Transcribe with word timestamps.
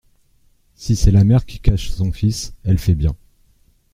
Si 0.73 0.95
c’est 0.95 1.11
la 1.11 1.23
mère 1.23 1.45
qui 1.45 1.59
cache 1.59 1.91
son 1.91 2.11
fils, 2.11 2.55
elle 2.63 2.79
fait 2.79 2.95
bien. 2.95 3.15